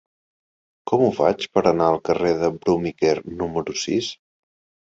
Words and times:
Com 0.91 1.03
ho 1.07 1.09
faig 1.17 1.45
per 1.57 1.63
anar 1.73 1.89
al 1.89 1.99
carrer 2.09 2.31
de 2.39 2.51
Bruniquer 2.57 3.15
número 3.43 3.81
sis? 3.87 4.13